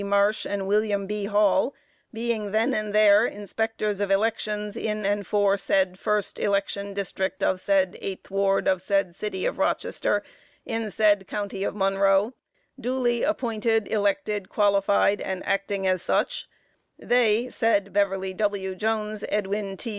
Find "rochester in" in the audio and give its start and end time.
9.59-10.89